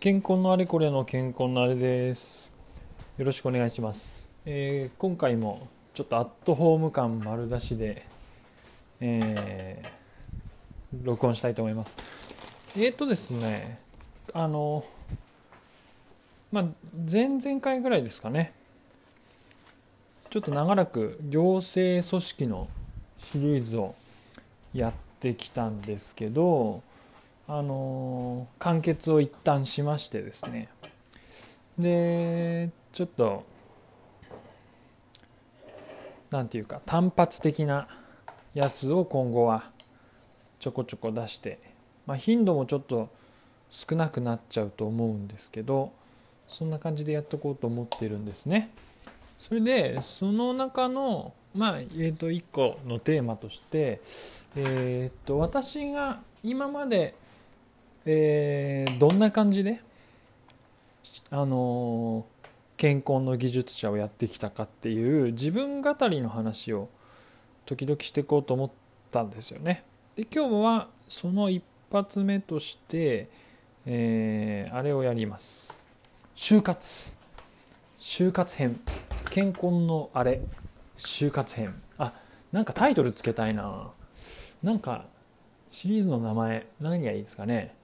[0.00, 2.54] 健康のあれこれの健康のあれです。
[3.18, 8.06] よろしくお願いします、えー今回もちょっとアットホーム感丸出しで、
[9.02, 11.98] えー録音したいと思います。
[12.78, 13.78] えー、とですね
[14.32, 14.86] あの
[16.50, 16.64] まあ
[16.94, 18.54] 前々回ぐらいですかね。
[20.30, 22.68] ちょっと長らく行政組織の
[23.18, 23.94] シリーズを
[24.72, 26.82] やってきたんですけど
[27.52, 30.68] あの完結を一旦しましてですね
[31.76, 33.42] でちょっと
[36.30, 37.88] なんていうか単発的な
[38.54, 39.64] やつを今後は
[40.60, 41.58] ちょこちょこ出して、
[42.06, 43.08] まあ、頻度もちょっと
[43.68, 45.92] 少なくなっちゃうと思うんですけど
[46.46, 48.70] そんな感じでやっていこうと思ってるんですね。
[49.36, 54.00] それでその中のまあえー、と1個のテーマとして、
[54.54, 57.14] えー、と私が今まで、
[58.06, 59.80] えーどんな感じで、
[61.30, 62.26] あの
[62.76, 66.88] 健康の技術者をやってきたかっていう自分語りの話を
[67.66, 68.70] 時々していこうと思っ
[69.10, 69.84] たんですよね。
[70.16, 73.28] で今日はその一発目として、
[73.86, 75.84] えーあれをやります。
[76.34, 77.16] 就活。
[77.98, 78.80] 就活編。
[79.30, 80.40] 健康のあれ。
[80.96, 81.80] 就活編。
[81.98, 82.12] あ
[82.50, 83.90] なんかタイトルつけたいな。
[84.62, 85.04] なんか
[85.70, 87.74] シリーズの名前何がいいですかね。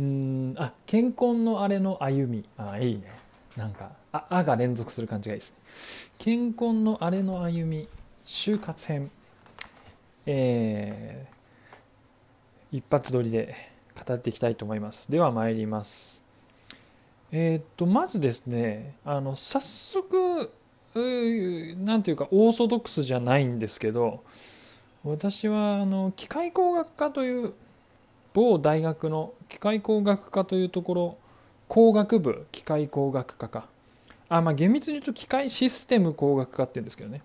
[0.00, 2.44] うんあ健康のあれの歩み。
[2.56, 3.02] あいいね。
[3.56, 5.56] なんかああが連続する感じがいいですね。
[6.18, 7.86] 健康のあれの歩み。
[8.24, 9.10] 就活編。
[10.26, 11.40] えー
[12.72, 13.56] 一発撮りで
[14.06, 15.10] 語っていきたいと思います。
[15.10, 16.22] では参ります。
[17.32, 20.52] えーっとまずですねあの早速
[20.94, 24.22] うーなんていうかオーソドックスじゃないんですけど
[25.04, 27.54] 私はあの機械工学科という
[28.32, 31.18] 某大学の機械工学科というところ
[31.68, 33.68] 工学部機械工学科か。
[34.28, 37.22] あまあ厳密に言うと機械システム工学科っていうんですけどね、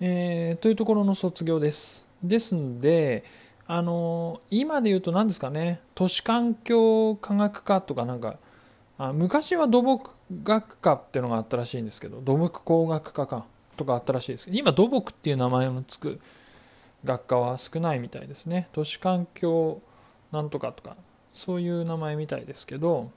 [0.00, 2.08] えーというところの卒業です。
[2.22, 3.24] ですんで
[3.66, 5.80] あの今で言うと何ですかね。
[5.94, 8.36] 都市環境科学科とかなんか
[8.98, 10.10] あ昔は土木
[10.42, 13.44] 学科っていうのがあったらしいんですけど土木工学科か
[13.76, 14.46] とかあったらしいです。
[14.46, 16.20] けど今土木っていう名前のつく
[17.04, 18.68] 学科は少ないみたいですね。
[18.72, 19.80] 都市環境
[20.32, 20.96] なんとかとか
[21.32, 23.10] そういう名前みたいですけど、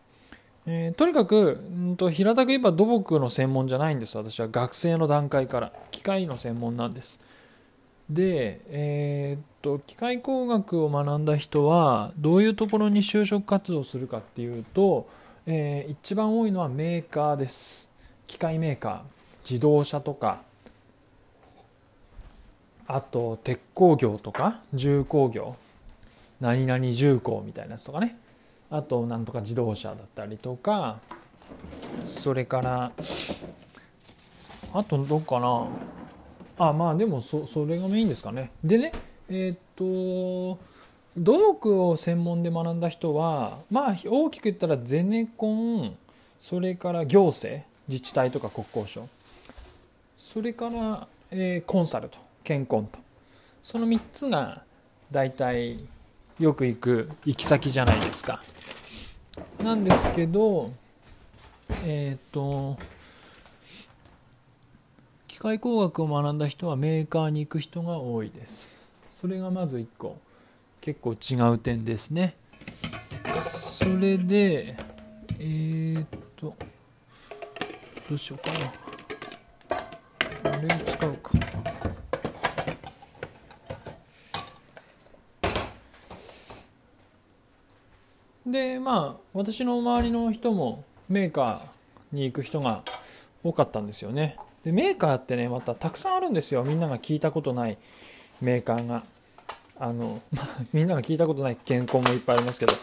[0.65, 4.17] えーとにかくうんと平たく言えば土木の専門じゃないんです。
[4.17, 7.19] 私は学生の段階から機械の専門なんです。
[8.09, 15.07] で、えーっと機械工学を学んだ人はどういうところに就職活動するかっていうと、
[15.45, 17.89] えー一番多いのはメーカーです。
[18.27, 19.01] 機械メーカー。
[19.43, 20.41] 自動車とか
[22.87, 25.55] あと鉄工業とか重工業
[26.41, 28.17] 何々重工みたいなやつとかね。
[28.69, 30.99] あとなんとか自動車だったりとか
[32.03, 32.91] それから
[34.73, 35.67] あとどうかな。
[36.57, 38.51] あまあでもそそれがメインですかね。
[38.63, 38.91] でね
[39.29, 40.59] えーっと
[41.15, 45.95] 土木を専門で学んだ人はまあ大きく言ったらゼネコン
[46.39, 49.07] それから行政自治体とか国交省。
[50.17, 52.17] それから、えーコンサルと。
[52.43, 52.99] 健康と。
[53.61, 54.63] その3つが
[55.11, 55.79] 大体
[56.39, 58.41] よく行く行き先じゃないですか。
[59.63, 60.71] なんですけど
[61.83, 62.77] えっ、と
[65.27, 68.85] 機械工学を学んだ人はメーカーに行く人が多いです。
[69.09, 70.17] それがまず1個。
[70.81, 72.35] 結構違う点ですね。
[73.25, 74.75] それで
[75.39, 76.55] えーっと
[78.09, 78.51] どうしようか
[80.49, 80.57] な。
[80.57, 81.31] あれを使うか。
[88.53, 92.83] でまあ私の周りの人もメーカーに行く人が
[93.43, 94.37] 多かったんですよね。
[94.63, 96.63] でメーカーってねまたたくさんあるんですよ。
[96.63, 97.79] みんなが聞いたことない
[98.41, 99.03] メーカーが。
[99.79, 102.73] あの、まあ、みんなが聞いたことない健康もいっぱいありますけど。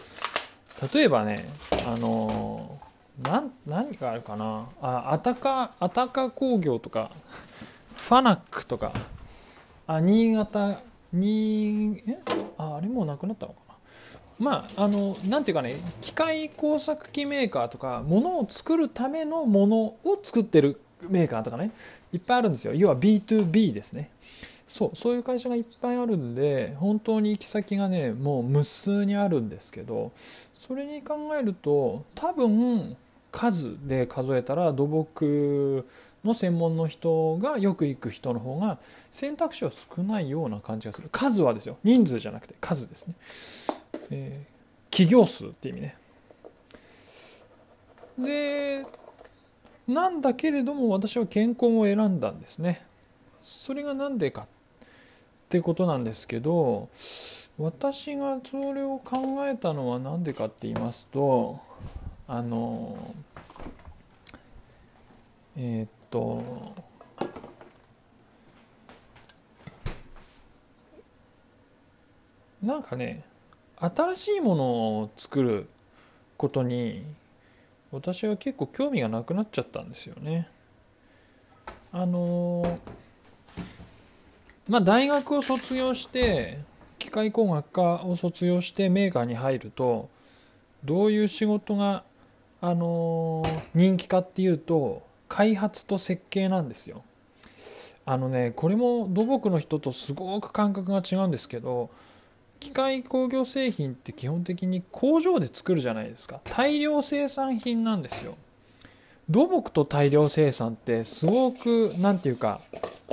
[0.93, 1.45] 例えばね
[1.87, 2.77] あの
[3.23, 4.67] な何があるかな。
[4.81, 7.11] あアタカアタカ工業とか
[7.95, 8.91] ファナックとか。
[9.87, 10.81] あ新潟
[11.13, 12.17] にえ？
[12.57, 13.70] ああれもうなくなったのかな。
[14.41, 21.69] まああのなんていうかね機械工作機メーカーとかものを作るためのものを作ってるメーカーとかね
[22.11, 22.73] いっぱいあるんですよ。
[22.73, 24.09] 要は B2B ですね。
[24.67, 30.11] そうそういう会社がいっぱいあるんで本当に行き先がねもう無数にあるんですけど
[30.57, 32.95] それに考えると多分
[33.31, 35.85] 数で数えたら土木
[36.23, 38.77] の専門の人がよく行く人の方が
[39.11, 41.09] 選択肢は少ないような感じがする。
[41.11, 41.77] 数はですよ。
[41.83, 43.15] 人数じゃなくて数ですね、
[44.11, 44.51] えー
[44.91, 45.95] 企業数って意味ね。
[48.19, 48.85] で
[49.87, 52.85] なんだけれども私は健康を選んだんですね。
[53.41, 54.45] それが何でかっ
[55.49, 56.89] てことなんですけど
[57.57, 61.59] 私がそれを考えたのは何でかって言いますと
[62.27, 63.15] あの
[65.57, 66.43] えー、っと
[72.61, 73.23] なんかね
[73.81, 74.63] 新しいもの
[74.99, 75.67] を作る
[76.37, 77.03] ことに
[77.91, 80.47] 私は結構興味がなくなっちゃったんですよね。
[81.91, 82.79] あの
[84.69, 86.59] まあ大学を卒業して
[86.99, 90.09] 機械工学科を卒業してメーカーに入ると
[90.85, 92.03] どういう仕事が
[92.61, 93.43] あの
[93.73, 97.03] 人気かっていうと開発と設計なんですよ。
[98.05, 101.89] あのねこれも土木の人とすごく感覚が違うんですけど
[102.61, 106.39] 機械工業製品って基本的に工場で作るじゃないですか。
[106.45, 108.37] 大量生産品なんですよ。
[109.29, 112.61] 土木と大量生産ってすごく何て言うか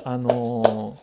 [0.04, 0.98] あの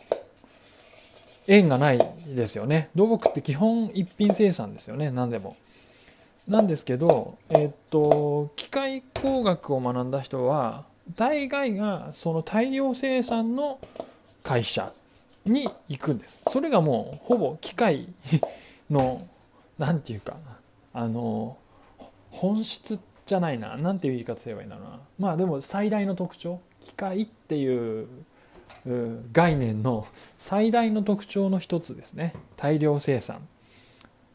[1.46, 1.98] ー、縁がない
[2.28, 2.88] ですよね。
[2.94, 5.10] 土木って基本一品生産ですよね。
[5.10, 5.56] 何でも。
[6.46, 10.84] なんですけどえ、っと機械工学を学んだ人は
[11.16, 13.80] 大概がその大量生産の
[14.44, 14.92] 会社。
[15.50, 16.42] に行くんです。
[16.48, 18.08] それがもうほぼ機械
[18.90, 19.26] の
[19.78, 20.36] 何て言うか
[20.92, 21.56] あの
[22.30, 23.76] 本質じゃないな。
[23.76, 25.00] 何ていう言い方すればいいんだろうな。
[25.18, 28.06] まあでも最大の特徴機械っていう
[29.32, 30.06] 概念の
[30.36, 32.34] 最大の特徴の一つですね。
[32.56, 33.46] 大量生産。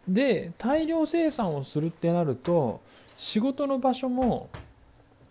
[0.08, 2.82] で大量生産をするってなると
[3.16, 4.50] 仕事の場所も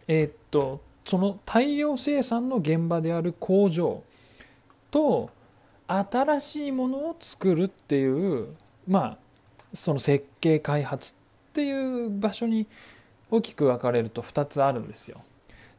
[0.06, 4.02] えー、っとその大量生産の現場である工場
[4.90, 5.30] と
[5.92, 8.54] 新しいものを作るっていう
[8.86, 9.18] まあ
[9.72, 12.66] その設計開発っていう場所に
[13.30, 15.20] 大きく分かれると2つあるんですよ。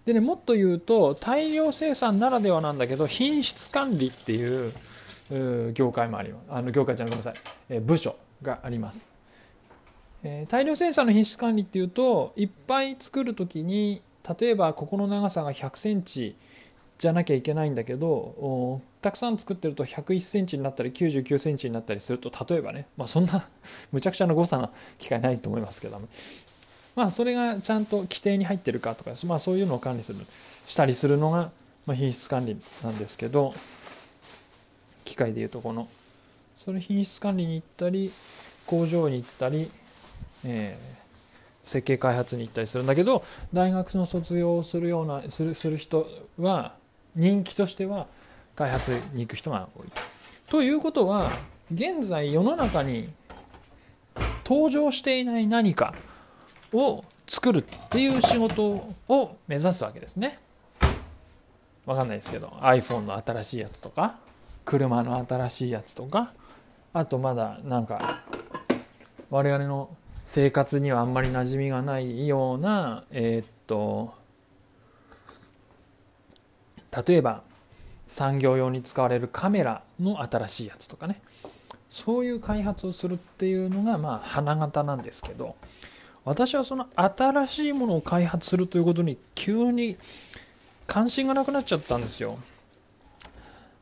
[0.05, 4.73] でねもっと言うと大量生産ならではなんだけど品質管理っていう
[5.73, 6.45] 業界もあります。
[6.49, 9.13] あの業界じゃないごめんなさい、え部署があります、
[10.23, 14.01] え、大量生産の品質管理っていうといっぱい作る時に
[14.39, 16.35] 例えばここの長さが100センチ
[16.97, 23.47] じゃなきゃいけないんだけどたくさん作ってると101センチになったり99センチになったりすると例えばね、まあ、そんな
[23.91, 26.07] むちゃくちゃな誤差の機会ないと思いますけども。
[26.93, 30.19] まあそれがちゃんと規定に入ってるかとか、まあ、そういうのを管理する
[30.67, 31.49] したりするのが、
[31.85, 33.53] ま、品質管理なんですけど
[35.05, 35.87] 機械でいうとこの。
[36.57, 38.11] それ品質管理に行ったり
[38.67, 39.71] 工場に行ったり、
[40.45, 46.07] えー、設計開発に行ったりするんだけど大学の卒業をするようなするする人
[46.37, 46.75] は
[47.15, 48.07] 人気としては
[48.61, 49.87] 開発に行く人が多い。
[50.47, 51.31] ということは
[51.73, 53.09] 現在世の中に
[54.45, 55.95] 登場していない何か
[56.71, 58.63] を作るっていう仕事
[59.07, 60.37] を目指すわけですね。
[61.87, 64.17] わかんないですけど iPhone の新しいやつとか
[64.63, 66.31] 車の新しいやつとか
[66.93, 68.21] あとまだなんか
[69.31, 69.89] 我々の
[70.23, 74.13] 生活にはあんまり馴染みがないようなえー、っと
[77.07, 77.41] 例えば
[78.11, 81.21] 産業用に使われるカメラの新しいやつとかね。
[81.89, 85.55] そういう開発をするっていうのがまあ花形なんですけど
[86.23, 89.97] 私はその新しいものを開発するということに急に
[90.87, 92.37] 関心がなくなっちゃったんですよ。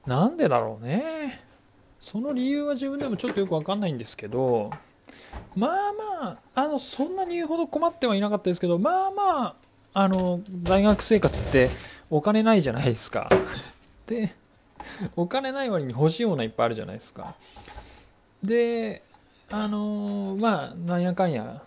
[0.06, 1.42] なんでだろうね。
[2.00, 4.70] その理由は自分でもちょっとよくわかんないんですけど
[5.56, 5.72] まあ
[6.22, 9.56] まああのそんなに言うほど困ってはいなかったですけどまあま
[9.94, 11.70] ああの大学生活って
[12.12, 13.28] お金ないじゃないですか。
[14.10, 14.34] で
[15.16, 17.36] お金ない割に欲しいものはいっぱいあるじゃないですか。
[18.42, 19.04] で
[19.52, 21.62] あのまあなんやかんや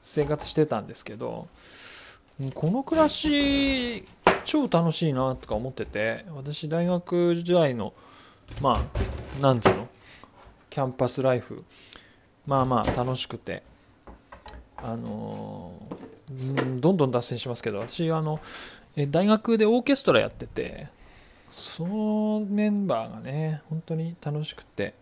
[0.00, 1.48] 生活してたんですけど
[2.54, 4.04] この暮らし
[4.44, 7.92] 超楽しいなとか思ってて私大学時代の
[8.60, 8.80] ま
[9.38, 9.88] あなんつうの
[10.70, 11.64] キャンパスライフ
[12.46, 13.62] まあまあ楽しくて
[14.76, 15.72] あの
[16.80, 18.40] どんどん脱線しますけど私あの
[18.96, 20.88] 大学でオーケストラやってて
[21.56, 24.92] そのメンバーがね本当に楽しくて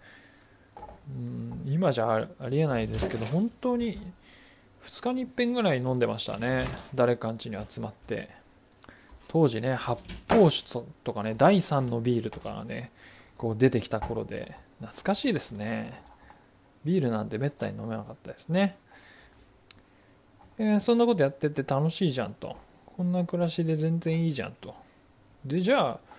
[1.08, 3.99] うん今じゃありえないですけど本当に
[4.84, 6.64] 2日に一遍ぐらい飲んでましたね。
[6.94, 8.28] 誰かん家に集まって。
[9.26, 12.92] 当時ね発泡酒とかね第3のビールとかがね
[13.37, 16.00] こう出てきた頃で懐かしいですね。
[16.84, 18.76] ビールなんてめったに飲めなかったですね、
[20.58, 22.56] えー、そんなことやってて楽しいじゃんと。
[22.96, 24.73] こんな暮らしで全然いいじゃんと。
[25.44, 26.13] でじゃあ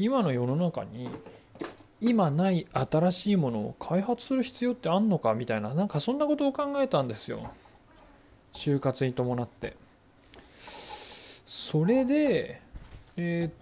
[0.00, 1.10] 今の世の中に
[2.00, 7.50] 今ない新しいものを開発する必要ってあんのかみたいななんかそんなことを考えたんですよ。
[8.54, 9.76] 就活に伴って。
[11.44, 12.62] それで
[13.18, 13.52] えー、っ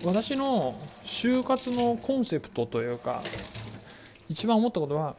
[0.00, 0.74] と私の
[1.04, 3.20] 就活のコンセプトというか
[4.30, 5.16] 一番思ったことは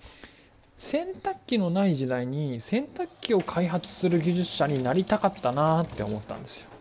[0.77, 6.74] 洗濯機のない時代に洗濯機を開発する技術者になりたかったなって思ったんですよ。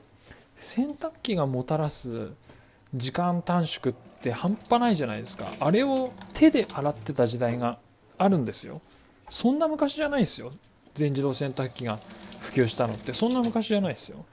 [0.64, 2.30] 洗濯機がもたらす
[2.94, 5.52] 時間短縮って半端ないじゃないですか。
[5.60, 7.78] あれを手で洗ってた時代が
[8.16, 8.80] あるんですよ。
[9.28, 10.52] そんな昔じゃないですよ。
[10.94, 11.98] 全自動洗濯機が
[12.40, 13.12] 普及したのって。
[13.12, 14.24] そんな昔じゃないですよ。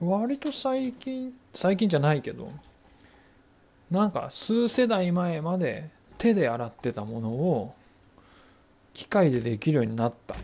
[0.00, 2.52] 割と最近最近じゃないけど
[3.90, 5.88] なんか数世代前まで
[6.18, 7.74] 手で洗ってたものを
[8.92, 10.34] 機械でできるようになった。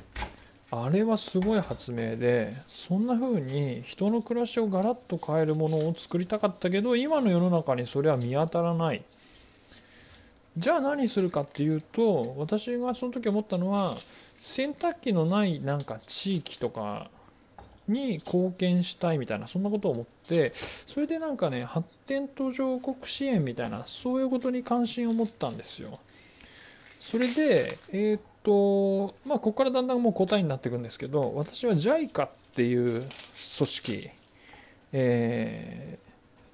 [0.71, 9.03] あれはすごい発明でそんな風に人の暮らしをガラッと変えるものを作りたかったけど今の世の中にそれは見当たらない。
[10.57, 13.95] じゃあ何するかっていうと私がその時思ったのは
[14.33, 17.11] 洗濯機のないなんか地域とか
[17.87, 25.99] に貢献したいみたいなそんなことを思ってそれでなんかね発展途上国支援みたいなそういうことに関心を持ったんですよ。
[27.01, 34.11] それでえー、っとまあここからだんだんもう答えになっていくんですけど私は JICA っていう組織
[34.93, 35.99] え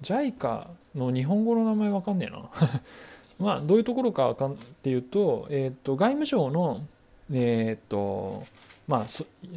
[0.03, 2.51] ー、JICA の日本語の名前わかんねえな。
[3.39, 6.87] まあどういうところかかんっていうと,、えー、っと外務省の
[7.31, 8.43] えー、と
[8.87, 9.07] まあ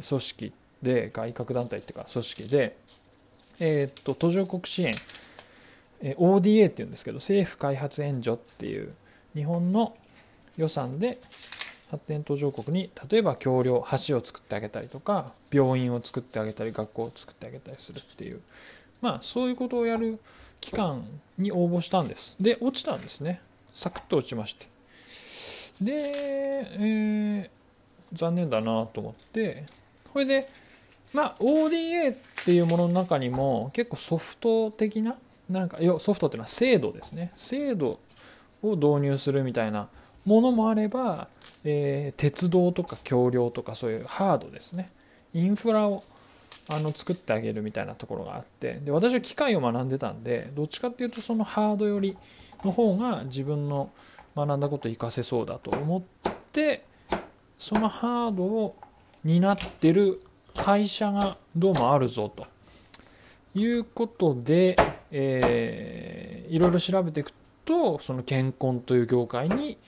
[0.08, 0.52] 組織
[0.82, 2.76] で外郭団体っていうか組織で、
[3.60, 4.94] えー、っと途上国支援、
[6.00, 8.94] え ODA っていうんですけど政府開発援助っていう
[9.34, 9.94] 日本の
[10.56, 11.18] 予算で
[11.90, 18.40] 発展途上国に例えば橋梁橋を作ってあげたりとか病院を作ってあげたり学校を作ってあげたりするっていう。
[19.00, 20.18] まあそういうことをやる
[20.60, 21.04] 機関
[21.38, 22.36] に応募したんです。
[22.40, 23.40] で落ちたんですね。
[23.72, 24.66] サクッと落ちまして。
[25.80, 25.92] で、
[26.78, 29.64] えー、残念だなと思って。
[30.12, 30.48] これで
[31.12, 35.16] まあ ODA っていうものの中にも結構ソフト的な
[35.48, 37.32] なんかソフトっていうのは制度ですね。
[37.36, 38.00] 制度
[38.62, 39.88] を導入するみたいな
[40.24, 41.28] ものもあれば、
[41.68, 44.90] えー、鉄道とか橋梁とかそういうハードですね。
[45.34, 46.02] インフラを
[46.70, 48.80] あの作ってあげるみたいなところがあって。
[48.84, 52.16] で私は機械を学んでたんでどっちかっていうとそのハード寄り
[52.64, 53.90] の方が自分の
[54.36, 56.02] 学んだことを活かせそうだと思っ
[56.52, 56.84] て
[57.58, 58.76] そのハードを
[59.24, 60.22] 担ってる
[60.54, 62.46] 会社がどうもあるぞと。
[63.54, 64.76] いうことで、
[65.10, 67.32] えー、いろいろ調べていく
[67.64, 69.78] とその健康という業界に、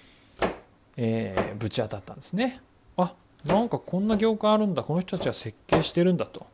[0.99, 2.61] えー、ぶち当たったんですね。
[2.99, 3.15] あ
[3.47, 4.83] なんかこんな業界あるんだ。
[4.83, 6.47] この人たちは設計してるんだと。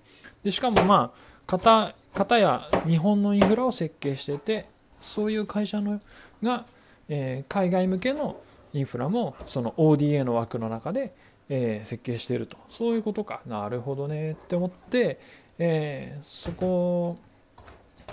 [0.44, 4.68] でしかもまあ型や日本のインフラを設計してて
[5.00, 6.00] そういう会社の
[6.42, 6.64] が、
[7.08, 8.36] えー、海外向けの
[8.72, 11.12] インフラもその ODA の枠の中で
[11.48, 12.56] えー、設計してると。
[12.70, 13.40] そういうことか。
[13.46, 14.32] なるほどね。
[14.32, 15.20] って思って、
[15.58, 17.18] えー、そこ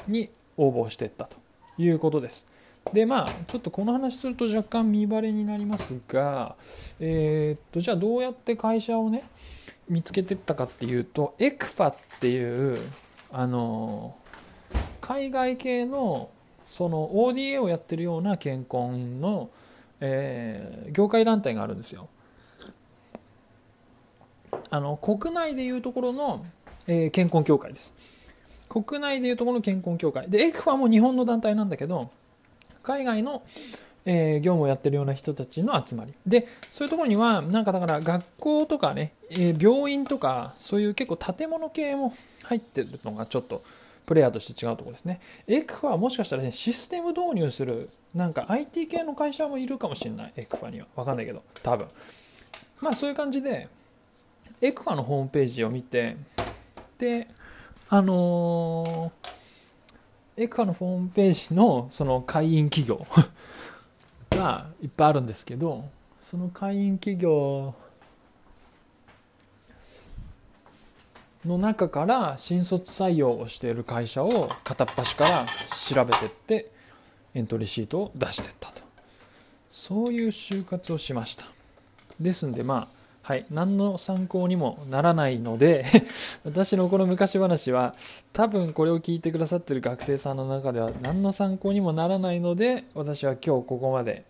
[0.08, 1.38] に応募してったと
[1.78, 2.48] いうことです。
[2.94, 6.56] でまあちょっとこの話すると若干見バレになりますが
[7.00, 9.24] えー、っとじゃあどうやって会社をね
[9.88, 12.78] 見つけてったかっていうとエクファっていう
[13.32, 14.16] あの
[15.00, 16.30] 海外系の
[16.68, 19.50] その ODA をやってるような健康の、
[20.00, 22.08] えー、業界団体があるんですよ。
[24.70, 26.46] あの国内でいうところの、
[26.88, 27.94] えー、健康協会です。
[28.70, 30.30] 国内でいうところの健康協会。
[30.30, 32.10] でエクファも日本の団体なんだけど
[32.84, 33.44] 海外の、
[34.06, 43.64] えー、業務をやってるような人たちの集まりでそういうところにはなんかだから学校とかね、えー、病院とかそういう結構建物系も入ってるのがちょっと
[44.06, 45.22] プレイヤーとして違うところですね。
[45.48, 50.34] エクファはもしかしたらね、システム導入する、なんか IT 系の会社もいるかもしれない。
[50.36, 50.88] エクファには。
[50.96, 51.88] わかんないけど、多分。
[52.82, 53.70] まあそういう感じで、
[54.62, 56.16] エクファのホームページを見て
[57.00, 57.28] で
[57.90, 59.30] あのー、
[60.42, 63.06] エクファのホームページのその会員企業
[64.32, 65.86] がいっぱいあるんですけど
[66.20, 67.76] その会員企業
[71.46, 76.72] の中から新卒採用をしている会社を片っ端から調べてって
[77.36, 78.82] エントリーシートを出してったと。
[79.70, 81.46] そういう就活をしました。
[82.20, 85.86] ですんでまあはい、何の参考にもならないので
[86.44, 87.94] 私のこの昔話は
[88.34, 94.26] 多分これを聞いてくださってる学生さんの中では何の参考にもならないので私は今日ここまで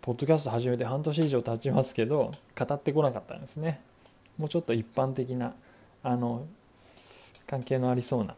[0.00, 3.80] ポッドキャスト始めて半年以上経ちますけど語ってこなかったんですね。
[4.38, 5.52] もうちょっと一般的な
[6.02, 6.46] あの
[7.46, 8.34] 関係のありそうな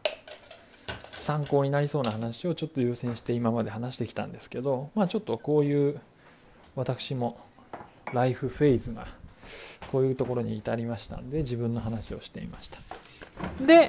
[1.11, 6.01] 参考になりそうな話をちょっと優先して今まで話してきたんですけどまあちょっとこういう
[6.75, 7.37] 私も
[8.11, 9.07] ライフフェーズが
[9.91, 12.79] こういうところに至りましたんで自分の話をしてみました。
[13.65, 13.87] で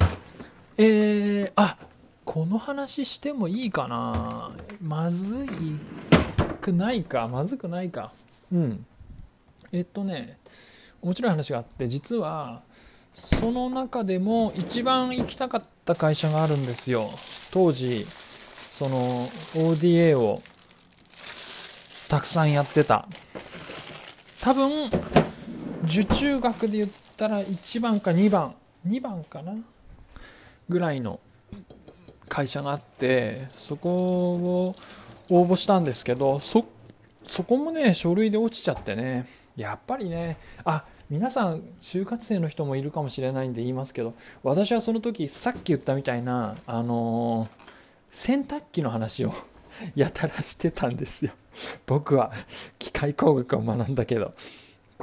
[0.77, 1.77] えー、あ
[2.25, 4.53] この話してもいいかな。
[4.83, 5.49] まずい
[6.61, 7.29] くないか。
[7.29, 8.11] まずくないか。
[8.53, 8.87] うん。
[9.73, 10.39] えっとね
[11.03, 12.63] 面白い話があって実は
[13.13, 17.11] その中でも一番行きたかった会社があるんですよ。
[17.53, 18.97] 当時その
[19.55, 20.43] ODA を
[22.09, 23.07] たくさんやってた。
[24.41, 24.91] 多分
[25.85, 28.55] 受注額で言ったら1番か2番
[28.87, 29.55] 2番かな？
[30.69, 31.21] ぐらいの
[32.29, 34.75] 会社があってそこを
[35.31, 36.65] 応募したんですけどそ
[37.47, 39.29] こもね書類で落ちちゃってね。
[39.57, 47.49] やっぱりねあ皆さん就活生の人もいるかもしれないんで言いますけど私はその時さっき言ったみたいなあのー、
[48.11, 49.33] 洗濯機の話を
[49.95, 51.33] やたらしてたんですよ。
[51.87, 52.33] 僕は
[52.79, 54.35] 機械工学を学んだけど。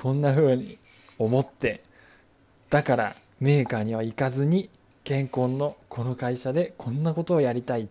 [0.01, 0.79] こんな風に
[1.20, 1.84] 思って
[2.72, 4.70] だからメーカーには行かずに
[5.03, 7.88] 健康のこの会社でこんなことをやりたいっ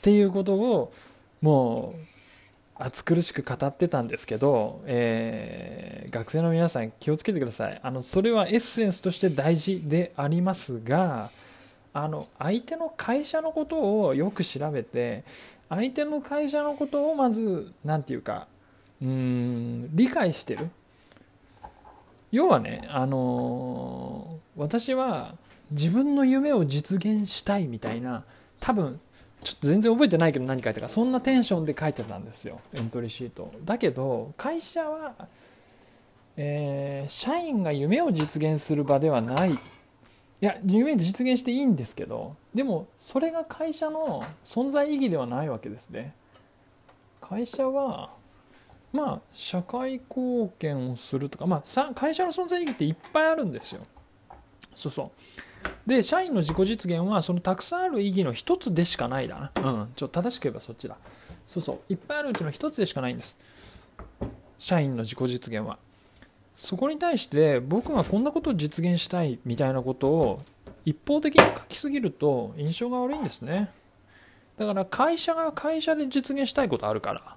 [0.00, 0.92] ていうことを
[1.42, 2.00] もう
[2.76, 7.80] 暑苦しく語ってたんですけど、えー、学生の皆さん気をつけてください。
[7.82, 11.30] あのそれはエッセンスとして大事でありますが
[11.92, 15.24] あの相手の会社のことをよく調べて
[15.68, 18.46] 相手の会社のことをまず何て言うか
[19.02, 20.70] うーん理解してる。
[22.30, 25.34] 要はねあの私は
[25.70, 28.24] 自分の夢を実現したいみたいな
[28.60, 29.00] 多分
[29.42, 33.52] ちょっと全然覚えてないけど何書いたかそんなテンションで書いてたんですよエントリーシート。
[33.64, 35.14] だけど会社は、
[36.36, 39.52] えー、社員が夢を実現する場ではない。
[39.52, 46.14] いや夢実現していいんですけどでもそれが会社の存在意義ではないわけですね。
[47.20, 48.10] 会社は
[48.92, 53.86] まあ社会貢献をするとかまあさ会社の存在意義っていっぱいあるんですよ。
[54.74, 55.10] そうそう。
[55.86, 59.62] で社員の自己実現はそのたくさんある意義の一つでしかないだな。
[59.62, 59.92] うん。
[59.94, 60.96] ちょ正しく言えばそっちだ。
[61.46, 61.92] そうそう。
[61.92, 63.36] いっぱいあるうちの一つでしかないんです。
[64.58, 65.78] 社員の自己実現は。
[66.54, 70.42] そこに対して僕がこんなことを実現したいみたいなことを
[70.84, 73.70] 一方的に書きすぎると印象が悪いんですね。
[74.58, 77.36] だから会社が会社で実現したいことあるから。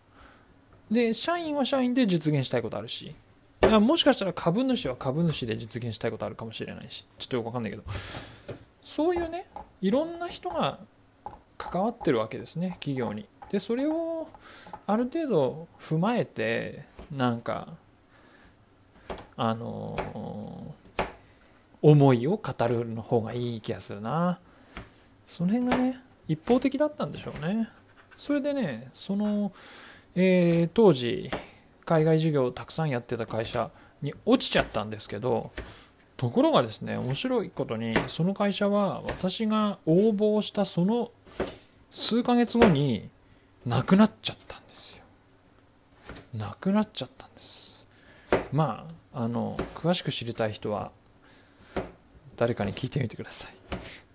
[0.93, 3.13] で社員は社員で実現したいことあるし。
[3.81, 7.05] もしかしたら株主は株主で実現したいことあるかもしれないし。
[7.17, 7.83] ちょっとよくわかんないけど。
[8.81, 9.47] そういうね
[9.81, 10.79] いろんな人が
[11.57, 13.25] 関わってるわけですね企業に。
[13.49, 14.27] でそれを
[14.85, 17.69] ある程度踏まえてなんか
[19.37, 21.05] あのー、
[21.81, 24.39] 思いを語るの方がいい気がするな。
[25.25, 27.69] その辺がね一方的だったんでしょうね。
[28.15, 29.51] それでねその、
[30.15, 31.29] えー、当時
[31.85, 33.71] 海外事業をたくさんやってた会社
[34.01, 35.51] に落ちちゃったんですけど
[36.17, 41.11] ところがですね面白いことにその会社は私が応募したその
[41.89, 43.09] 数ヶ月後に
[43.65, 45.03] なくなっちゃったんですよ。
[46.37, 47.87] なくなっちゃったんです。
[48.51, 50.91] まああの詳しく知りたい人は
[52.35, 53.62] 誰かに聞いてみてください。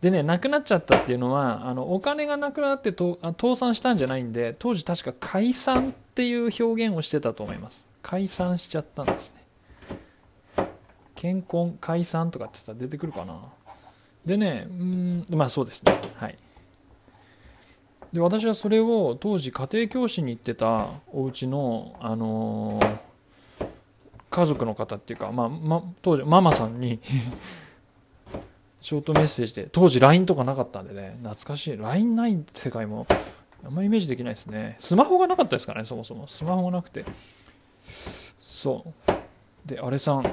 [0.00, 7.86] でねなくなっちゃったっていうのはあのお金がなくなってと倒産したんじゃないんで当時確か解散っていう表現をしてたと思います。
[8.02, 10.66] 解散しちゃったんですね。
[11.14, 13.40] 健康解散とかって言ったら出てくるかな。
[14.24, 15.92] でねうんまあそうですね。
[16.16, 16.38] はい。
[18.12, 22.98] で私はそれを当時家庭教師に行ってたお家のあのー、
[24.30, 27.00] 家族の方っていうか、まあ、ま、当時ママさんに
[28.80, 29.68] ショートメッセージで。
[29.70, 31.16] 当時 LINE とかなかったんでね。
[31.22, 31.76] 懐かしい。
[31.76, 33.06] LINE ない世界も。
[33.64, 34.76] あんまりイメージできないですね。
[34.78, 36.28] スマホがなかったですからねそもそも。
[36.28, 37.04] スマホがなくて。
[38.40, 39.12] そう。
[39.68, 40.26] であれさん。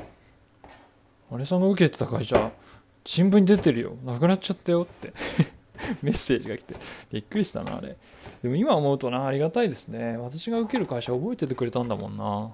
[1.31, 2.51] あれさんが受けてた会社。
[3.03, 3.95] 新聞に出てるよ。
[4.05, 5.13] なくなっちゃったよって。
[6.01, 6.75] メッセージが来て。
[7.11, 7.97] びっくりしたなあれ。
[8.43, 10.17] でも今思うとなありがたいですね。
[10.17, 12.51] 私が受ける会社覚えててくれたんだもんな。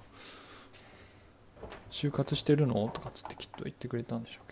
[1.91, 2.87] 就活してるの？
[2.93, 4.50] とかつってきっと言ってくれたんでしょう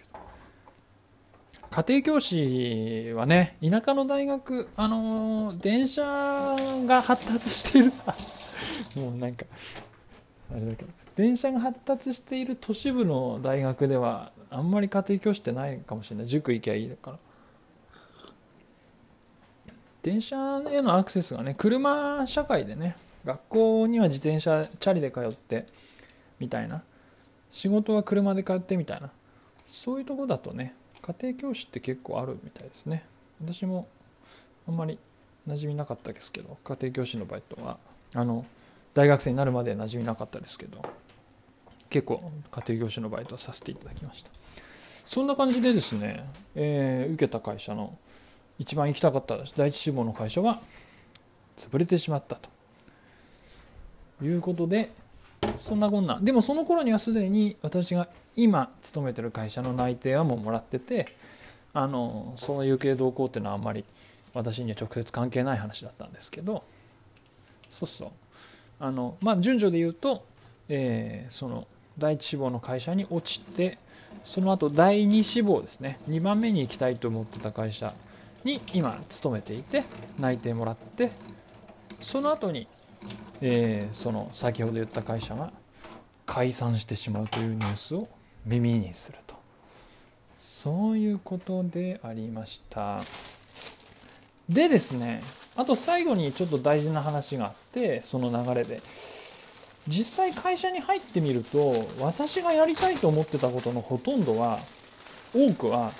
[1.72, 6.04] 家庭教師はね、田舎の大学、あのー、電車
[6.88, 7.92] が発達している、
[9.06, 9.46] もうなんか、
[10.52, 16.26] あれだけど、電車が発達している都市部の大学では、あんまり家庭教師ってないかもしれない。
[16.26, 17.20] 塾行きゃいいから。
[20.02, 25.66] 電車へのアクセスがね、車社会でね、学校には自転車、チャリで通って、
[26.40, 26.82] みたいな。
[27.52, 29.12] 仕事は車で通ってみたいな。
[29.66, 30.74] そういうとこだとね、
[31.10, 33.04] 家庭教師って結構あるみたいですね。
[33.44, 33.88] 私も
[34.68, 35.00] あんまり
[35.48, 37.78] 馴染みなかったですけど家庭教師のバイトは
[38.14, 38.46] あの
[38.94, 40.84] 大学生になるまで馴染みなかったですけど
[41.90, 44.30] 結構家庭業種のバイトはさせていただきました。
[45.06, 47.98] そんな感じでですね、えー、受けた会社の
[48.60, 50.60] 一番行きたかった第一志望の会社は
[51.58, 52.50] 潰れてしまったと
[54.24, 54.92] いうことで
[55.60, 61.06] そんなこんなでもその頃にはすでに私が今勤めてる会社の内定はもうもらってて
[61.74, 63.84] あのその有形動向っていうのはあんまり
[64.34, 66.64] 私には直接関係ない話だったんですけど
[67.68, 68.10] そうそう。
[68.80, 70.26] あのまあ順序で言うと、
[70.70, 73.78] えー、その第一志望の会社に落ちて
[74.24, 76.00] その後第2志望ですね。
[76.08, 77.94] 2番目に行きたいと思ってた会社
[78.44, 79.84] に今勤めていて
[80.18, 81.12] 内定もらって
[82.02, 82.68] その後に、
[83.42, 85.52] えー、その先ほど言った会社が
[86.26, 88.08] 解散してしまうというニュースを
[88.46, 89.36] 耳にすると。
[90.38, 93.02] そういうことでありました。
[94.48, 95.22] でですね
[95.56, 98.80] あと最後にちょっと大事な話があってその流れで。
[99.88, 104.60] 実際会社に入ってみると私がやりたいと思ってたことのほとんどは
[105.34, 105.92] 多くは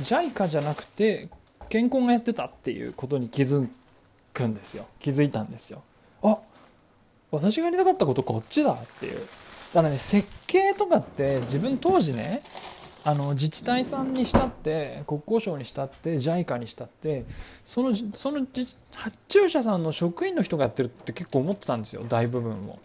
[0.00, 1.28] JICA じゃなくて
[1.68, 3.68] 健康がやってたっていうことに気づ
[4.32, 4.86] くんですよ。
[4.98, 5.82] 気づいたんですよ。
[6.22, 6.38] あ
[7.30, 12.42] 私がやりたかったことこっちだっていうだからね設計とかって自分当時ね
[13.04, 17.24] あの自治体さんにしたって国交省にしたって JICA にしたって
[17.64, 18.46] そのその
[18.94, 22.78] 発注者さんの職員の人がやってるって結構思ってたんですよ大部分を。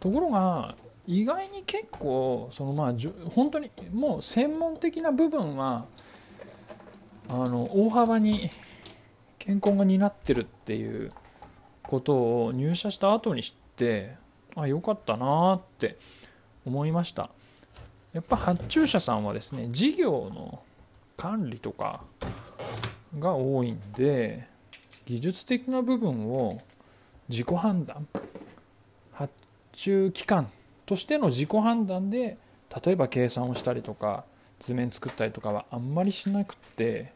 [0.00, 0.74] ところが
[1.06, 2.94] 意外に結構そのまあ
[3.34, 5.86] 本当にもう専門的な部分は
[7.28, 8.50] あの大幅に
[9.38, 11.12] 健康が担ってるっていう
[11.84, 14.16] ことを入社した後に知って
[14.56, 15.96] あ良かったなって
[16.66, 17.30] 思いました。
[18.12, 20.60] やっぱ発注者さんはですね事業の
[21.16, 22.02] 管理とか
[23.18, 24.46] が多いんで
[25.04, 26.60] 技術的な部分を
[27.28, 28.06] 自己判断
[29.12, 29.32] 発
[29.72, 30.50] 注機関
[30.86, 32.38] としての自己判断で
[32.84, 34.24] 例えば計算をしたりとか
[34.60, 37.12] 図面作ったりとかはあんまりしなくて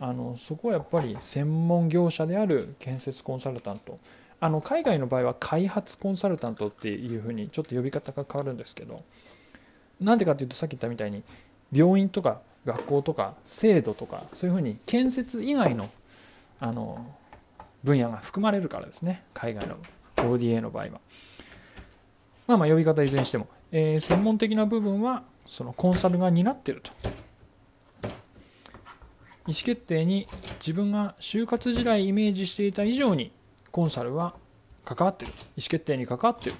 [0.00, 3.98] あのそこはやっぱり専門業者である建設コンサルタント
[4.40, 9.02] あの海外の場合は開発コンサルタントっていうふうにちょっと呼び方が変わるんですけど
[10.00, 11.24] なんでかっていうとさっき言ったみたいに
[11.72, 15.88] 病院とか学校とか制度とかそういうふうに建設以外の
[16.60, 17.04] あの
[17.84, 19.76] 分野が含まれるからですね海外の
[20.16, 20.90] ODA の場合は。
[22.46, 26.90] まあまあ呼び方いずれにしても、えー、専門的な部分はそのコンサルが担っていると。
[29.48, 30.26] 意思決定に
[30.60, 33.32] 自分が就活時代イメージしていた以上に
[33.72, 34.34] コンサルは
[34.84, 35.32] 関わっている。
[35.32, 36.56] 意思決定に関わってる。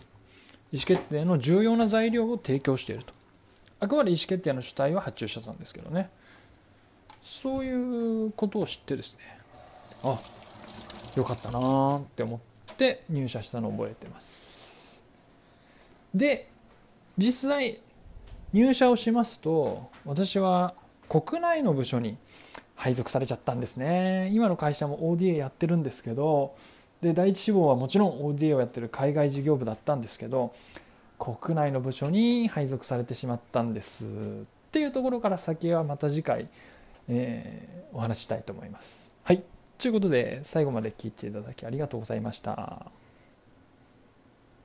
[0.73, 3.13] 意思決定の重要な材料を提供していると。
[3.81, 6.09] あくまで意思決定の主体は発注者さんですけどね。
[7.23, 9.19] そういうことを知ってですね。
[10.03, 10.19] あ
[11.15, 12.41] よかったなーって思
[12.73, 15.05] って入社したのを覚えてます。
[16.15, 16.49] で
[17.19, 17.81] 実際
[18.55, 20.73] 入社をしますと私は
[21.09, 22.17] 国内の部署に
[22.79, 26.55] 配属されちゃったんですね今の会社も ODA やってるんですけど
[27.03, 30.55] で第一志望はもちろん ODA をやってる海外事業部だったんですけど
[31.19, 34.09] 国内の部署に配属されてしまったんですっ
[34.71, 36.49] ていうところから先はまた次回、
[37.09, 39.13] えー、お話ししたいと思います。
[39.25, 39.43] はい
[39.77, 42.98] ということで最後まで聞いていただきありがとうございました。